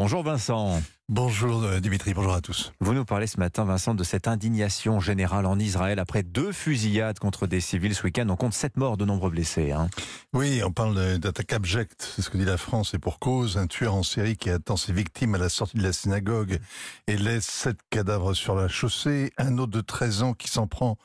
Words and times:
Bonjour 0.00 0.22
Vincent. 0.22 0.80
Bonjour 1.10 1.62
euh, 1.62 1.80
Dimitri, 1.80 2.12
bonjour 2.12 2.34
à 2.34 2.42
tous. 2.42 2.74
Vous 2.80 2.92
nous 2.92 3.06
parlez 3.06 3.26
ce 3.26 3.40
matin, 3.40 3.64
Vincent, 3.64 3.94
de 3.94 4.04
cette 4.04 4.28
indignation 4.28 5.00
générale 5.00 5.46
en 5.46 5.58
Israël 5.58 5.98
après 6.00 6.22
deux 6.22 6.52
fusillades 6.52 7.18
contre 7.18 7.46
des 7.46 7.62
civils 7.62 7.94
ce 7.94 8.02
week-end. 8.02 8.26
On 8.28 8.36
compte 8.36 8.52
sept 8.52 8.76
morts, 8.76 8.98
de 8.98 9.06
nombreux 9.06 9.30
blessés. 9.30 9.72
Hein. 9.72 9.88
Oui, 10.34 10.60
on 10.62 10.70
parle 10.70 11.16
d'attaque 11.16 11.54
abjecte, 11.54 12.12
c'est 12.14 12.20
ce 12.20 12.28
que 12.28 12.36
dit 12.36 12.44
la 12.44 12.58
France, 12.58 12.92
et 12.92 12.98
pour 12.98 13.20
cause, 13.20 13.56
un 13.56 13.66
tueur 13.66 13.94
en 13.94 14.02
série 14.02 14.36
qui 14.36 14.50
attend 14.50 14.76
ses 14.76 14.92
victimes 14.92 15.34
à 15.34 15.38
la 15.38 15.48
sortie 15.48 15.78
de 15.78 15.82
la 15.82 15.94
synagogue 15.94 16.58
et 17.06 17.16
laisse 17.16 17.46
sept 17.46 17.78
cadavres 17.88 18.34
sur 18.34 18.54
la 18.54 18.68
chaussée, 18.68 19.32
un 19.38 19.56
autre 19.56 19.72
de 19.72 19.80
13 19.80 20.22
ans 20.22 20.34
qui 20.34 20.48
s'en 20.48 20.66
prend 20.66 20.98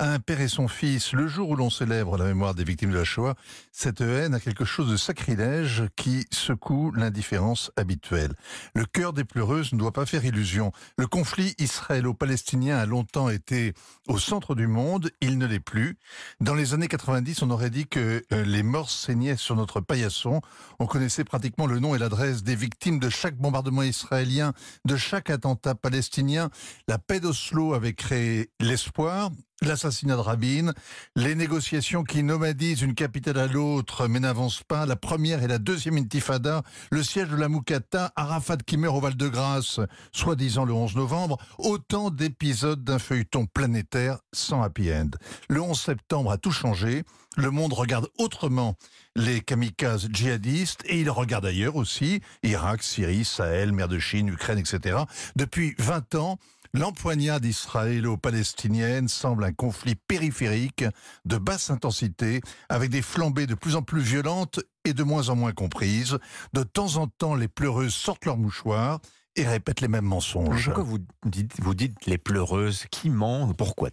à 0.00 0.14
un 0.14 0.18
père 0.18 0.40
et 0.40 0.48
son 0.48 0.66
fils, 0.66 1.12
le 1.12 1.28
jour 1.28 1.50
où 1.50 1.56
l'on 1.56 1.68
célèbre 1.68 2.16
la 2.16 2.24
mémoire 2.24 2.54
des 2.54 2.64
victimes 2.64 2.90
de 2.90 2.96
la 2.96 3.04
Shoah, 3.04 3.34
cette 3.70 4.00
haine 4.00 4.32
a 4.32 4.40
quelque 4.40 4.64
chose 4.64 4.90
de 4.90 4.96
sacrilège 4.96 5.84
qui 5.94 6.24
secoue 6.30 6.90
l'indifférence 6.92 7.70
habituelle. 7.76 8.32
Le 8.74 8.86
cœur 8.86 9.12
des 9.12 9.24
ne 9.50 9.78
doit 9.78 9.92
pas 9.92 10.06
faire 10.06 10.24
illusion. 10.24 10.72
Le 10.96 11.06
conflit 11.06 11.54
israélo-palestinien 11.58 12.78
a 12.78 12.86
longtemps 12.86 13.28
été 13.28 13.74
au 14.08 14.18
centre 14.18 14.54
du 14.54 14.66
monde, 14.66 15.10
il 15.20 15.38
ne 15.38 15.46
l'est 15.46 15.60
plus. 15.60 15.98
Dans 16.40 16.54
les 16.54 16.72
années 16.72 16.88
90, 16.88 17.42
on 17.42 17.50
aurait 17.50 17.70
dit 17.70 17.86
que 17.86 18.22
euh, 18.32 18.44
les 18.44 18.62
morts 18.62 18.90
saignaient 18.90 19.36
sur 19.36 19.56
notre 19.56 19.80
paillasson. 19.80 20.40
On 20.78 20.86
connaissait 20.86 21.24
pratiquement 21.24 21.66
le 21.66 21.80
nom 21.80 21.94
et 21.94 21.98
l'adresse 21.98 22.42
des 22.42 22.54
victimes 22.54 22.98
de 22.98 23.08
chaque 23.08 23.36
bombardement 23.36 23.82
israélien, 23.82 24.52
de 24.84 24.96
chaque 24.96 25.30
attentat 25.30 25.74
palestinien. 25.74 26.50
La 26.86 26.98
paix 26.98 27.20
d'Oslo 27.20 27.74
avait 27.74 27.94
créé 27.94 28.50
l'espoir, 28.60 29.30
L'assassinat 29.62 30.16
de 30.16 30.20
Rabin, 30.20 30.72
les 31.16 31.34
négociations 31.34 32.02
qui 32.02 32.22
nomadisent 32.22 32.80
une 32.80 32.94
capitale 32.94 33.38
à 33.38 33.46
l'autre 33.46 34.08
mais 34.08 34.18
n'avancent 34.18 34.62
pas, 34.62 34.86
la 34.86 34.96
première 34.96 35.42
et 35.42 35.48
la 35.48 35.58
deuxième 35.58 35.98
intifada, 35.98 36.62
le 36.90 37.02
siège 37.02 37.28
de 37.28 37.36
la 37.36 37.50
Moukata, 37.50 38.10
Arafat 38.16 38.56
qui 38.56 38.78
meurt 38.78 38.96
au 38.96 39.00
Val-de-Grâce, 39.00 39.80
soi-disant 40.12 40.64
le 40.64 40.72
11 40.72 40.96
novembre, 40.96 41.36
autant 41.58 42.08
d'épisodes 42.08 42.82
d'un 42.82 42.98
feuilleton 42.98 43.44
planétaire 43.44 44.20
sans 44.32 44.62
happy 44.62 44.90
end. 44.94 45.10
Le 45.50 45.60
11 45.60 45.78
septembre 45.78 46.30
a 46.32 46.38
tout 46.38 46.52
changé, 46.52 47.04
le 47.36 47.50
monde 47.50 47.74
regarde 47.74 48.08
autrement 48.16 48.78
les 49.14 49.42
kamikazes 49.42 50.08
djihadistes 50.10 50.80
et 50.86 51.00
il 51.00 51.10
regarde 51.10 51.44
ailleurs 51.44 51.76
aussi, 51.76 52.22
Irak, 52.42 52.82
Syrie, 52.82 53.26
Sahel, 53.26 53.72
mer 53.72 53.88
de 53.88 53.98
Chine, 53.98 54.28
Ukraine, 54.28 54.58
etc. 54.58 55.00
Depuis 55.36 55.74
20 55.78 56.14
ans, 56.14 56.38
L'empoignade 56.72 57.44
israélo-palestinienne 57.44 59.08
semble 59.08 59.42
un 59.42 59.52
conflit 59.52 59.96
périphérique 59.96 60.84
de 61.24 61.36
basse 61.36 61.68
intensité, 61.70 62.40
avec 62.68 62.90
des 62.90 63.02
flambées 63.02 63.48
de 63.48 63.56
plus 63.56 63.74
en 63.74 63.82
plus 63.82 64.00
violentes 64.00 64.60
et 64.84 64.92
de 64.92 65.02
moins 65.02 65.30
en 65.30 65.36
moins 65.36 65.52
comprises. 65.52 66.18
De 66.52 66.62
temps 66.62 66.96
en 66.96 67.08
temps, 67.08 67.34
les 67.34 67.48
pleureuses 67.48 67.94
sortent 67.94 68.24
leurs 68.24 68.36
mouchoirs 68.36 69.00
et 69.36 69.46
répètent 69.46 69.80
les 69.80 69.88
mêmes 69.88 70.04
mensonges. 70.04 70.66
Pourquoi 70.66 70.82
vous 70.82 70.98
dites, 71.24 71.52
vous 71.60 71.74
dites 71.74 72.06
les 72.06 72.18
pleureuses 72.18 72.84
Qui 72.90 73.10
ment 73.10 73.52
Pourquoi? 73.54 73.90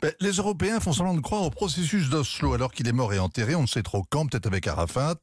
Ben, 0.00 0.12
Les 0.20 0.32
Européens 0.32 0.80
font 0.80 0.92
semblant 0.92 1.14
de 1.14 1.20
croire 1.20 1.42
au 1.42 1.50
processus 1.50 2.08
d'Oslo 2.10 2.54
alors 2.54 2.72
qu'il 2.72 2.86
est 2.88 2.92
mort 2.92 3.12
et 3.12 3.18
enterré. 3.18 3.54
On 3.54 3.62
ne 3.62 3.66
sait 3.66 3.82
trop 3.82 4.04
quand, 4.08 4.26
peut-être 4.26 4.46
avec 4.46 4.66
Arafat. 4.66 5.16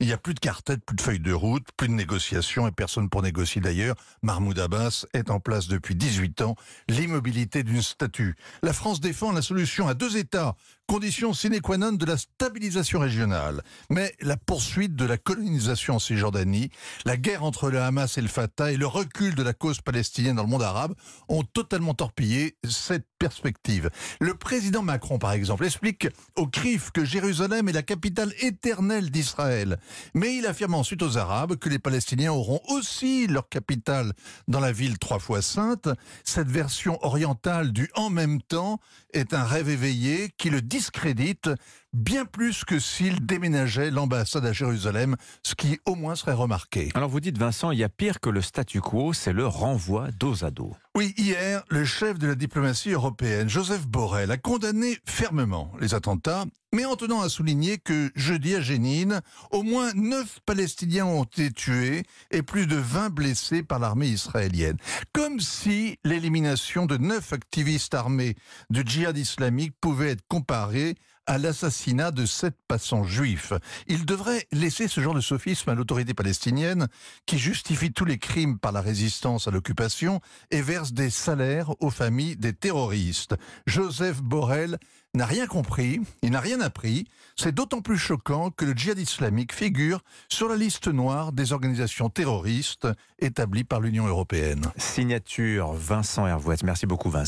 Il 0.00 0.06
n'y 0.06 0.12
a 0.12 0.18
plus 0.18 0.34
de 0.34 0.40
quartet, 0.40 0.76
plus 0.78 0.96
de 0.96 1.00
feuilles 1.00 1.20
de 1.20 1.32
route, 1.32 1.66
plus 1.76 1.88
de 1.88 1.94
négociations 1.94 2.66
et 2.66 2.72
personne 2.72 3.08
pour 3.08 3.22
négocier 3.22 3.60
d'ailleurs. 3.60 3.96
Mahmoud 4.22 4.58
Abbas 4.58 5.06
est 5.14 5.30
en 5.30 5.40
place 5.40 5.68
depuis 5.68 5.94
18 5.94 6.42
ans. 6.42 6.56
L'immobilité 6.88 7.62
d'une 7.62 7.82
statue. 7.82 8.36
La 8.62 8.72
France 8.72 9.00
défend 9.00 9.32
la 9.32 9.42
solution 9.42 9.88
à 9.88 9.94
deux 9.94 10.16
États 10.16 10.56
condition 10.86 11.32
sine 11.32 11.60
qua 11.60 11.76
non 11.76 11.92
de 11.92 12.06
la 12.06 12.16
stabilisation 12.16 13.00
régionale. 13.00 13.62
Mais 13.90 14.14
la 14.20 14.36
poursuite 14.36 14.94
de 14.94 15.04
la 15.04 15.18
colonisation 15.18 15.96
en 15.96 15.98
Cisjordanie, 15.98 16.70
la 17.04 17.16
guerre 17.16 17.44
entre 17.44 17.70
le 17.70 17.80
Hamas 17.80 18.18
et 18.18 18.22
le 18.22 18.28
Fatah 18.28 18.72
et 18.72 18.76
le 18.76 18.86
recul 18.86 19.34
de 19.34 19.42
la 19.42 19.52
cause 19.52 19.80
palestinienne 19.80 20.36
dans 20.36 20.44
le 20.44 20.48
monde 20.48 20.62
arabe 20.62 20.94
ont 21.28 21.42
totalement 21.42 21.94
torpillé 21.94 22.56
cette 22.68 23.06
perspective. 23.18 23.90
Le 24.20 24.34
président 24.34 24.82
Macron, 24.82 25.18
par 25.18 25.32
exemple, 25.32 25.64
explique 25.64 26.08
au 26.36 26.46
CRIF 26.46 26.90
que 26.90 27.04
Jérusalem 27.04 27.68
est 27.68 27.72
la 27.72 27.82
capitale 27.82 28.32
éternelle 28.40 29.10
d'Israël. 29.10 29.78
Mais 30.14 30.36
il 30.36 30.46
affirme 30.46 30.74
ensuite 30.74 31.02
aux 31.02 31.18
Arabes 31.18 31.56
que 31.56 31.68
les 31.68 31.78
Palestiniens 31.78 32.32
auront 32.32 32.60
aussi 32.68 33.26
leur 33.26 33.48
capitale 33.48 34.12
dans 34.48 34.60
la 34.60 34.72
ville 34.72 34.98
trois 34.98 35.18
fois 35.18 35.42
sainte. 35.42 35.88
Cette 36.24 36.48
version 36.48 36.98
orientale 37.04 37.72
du 37.72 37.90
en 37.94 38.10
même 38.10 38.40
temps 38.42 38.80
est 39.12 39.34
un 39.34 39.44
rêve 39.44 39.68
éveillé 39.68 40.30
qui 40.36 40.50
le 40.50 40.60
discrédite 40.60 41.50
bien 41.96 42.26
plus 42.26 42.64
que 42.64 42.78
s'il 42.78 43.24
déménageait 43.24 43.90
l'ambassade 43.90 44.44
à 44.44 44.52
Jérusalem, 44.52 45.16
ce 45.42 45.54
qui 45.54 45.78
au 45.86 45.94
moins 45.94 46.14
serait 46.14 46.34
remarqué. 46.34 46.90
Alors 46.94 47.08
vous 47.08 47.20
dites 47.20 47.38
Vincent, 47.38 47.70
il 47.70 47.78
y 47.78 47.84
a 47.84 47.88
pire 47.88 48.20
que 48.20 48.28
le 48.28 48.42
statu 48.42 48.80
quo, 48.80 49.14
c'est 49.14 49.32
le 49.32 49.46
renvoi 49.46 50.10
dos 50.18 50.44
à 50.44 50.50
dos. 50.50 50.76
Oui, 50.94 51.14
hier, 51.16 51.64
le 51.68 51.84
chef 51.84 52.18
de 52.18 52.28
la 52.28 52.34
diplomatie 52.34 52.90
européenne, 52.90 53.48
Joseph 53.48 53.86
Borrell, 53.86 54.30
a 54.30 54.36
condamné 54.36 54.98
fermement 55.06 55.72
les 55.80 55.94
attentats, 55.94 56.44
mais 56.74 56.84
en 56.84 56.96
tenant 56.96 57.22
à 57.22 57.28
souligner 57.28 57.78
que 57.78 58.10
jeudi 58.14 58.54
à 58.54 58.60
Jénine, 58.60 59.22
au 59.50 59.62
moins 59.62 59.92
9 59.94 60.40
Palestiniens 60.44 61.06
ont 61.06 61.24
été 61.24 61.50
tués 61.50 62.02
et 62.30 62.42
plus 62.42 62.66
de 62.66 62.76
20 62.76 63.10
blessés 63.10 63.62
par 63.62 63.78
l'armée 63.78 64.08
israélienne. 64.08 64.76
Comme 65.12 65.40
si 65.40 65.98
l'élimination 66.04 66.84
de 66.84 66.98
9 66.98 67.32
activistes 67.32 67.94
armés 67.94 68.34
du 68.68 68.82
djihad 68.84 69.16
islamique 69.16 69.74
pouvait 69.80 70.10
être 70.10 70.24
comparée 70.28 70.96
à 71.26 71.38
l'assassinat 71.38 72.10
de 72.10 72.26
sept 72.26 72.54
passants 72.68 73.04
juifs. 73.04 73.52
Il 73.86 74.06
devrait 74.06 74.46
laisser 74.52 74.88
ce 74.88 75.00
genre 75.00 75.14
de 75.14 75.20
sophisme 75.20 75.70
à 75.70 75.74
l'autorité 75.74 76.14
palestinienne 76.14 76.88
qui 77.26 77.38
justifie 77.38 77.92
tous 77.92 78.04
les 78.04 78.18
crimes 78.18 78.58
par 78.58 78.72
la 78.72 78.80
résistance 78.80 79.48
à 79.48 79.50
l'occupation 79.50 80.20
et 80.50 80.62
verse 80.62 80.92
des 80.92 81.10
salaires 81.10 81.70
aux 81.80 81.90
familles 81.90 82.36
des 82.36 82.52
terroristes. 82.52 83.34
Joseph 83.66 84.22
Borrell 84.22 84.78
n'a 85.14 85.26
rien 85.26 85.46
compris, 85.46 86.00
il 86.22 86.30
n'a 86.30 86.40
rien 86.40 86.60
appris. 86.60 87.06
C'est 87.36 87.54
d'autant 87.54 87.80
plus 87.80 87.98
choquant 87.98 88.50
que 88.50 88.64
le 88.64 88.72
djihad 88.72 88.98
islamique 88.98 89.52
figure 89.52 90.00
sur 90.28 90.48
la 90.48 90.56
liste 90.56 90.88
noire 90.88 91.32
des 91.32 91.52
organisations 91.52 92.10
terroristes 92.10 92.88
établies 93.18 93.64
par 93.64 93.80
l'Union 93.80 94.06
européenne. 94.06 94.62
Signature 94.76 95.72
Vincent. 95.72 96.26
Merci 96.62 96.86
beaucoup 96.86 97.10
Vincent. 97.10 97.24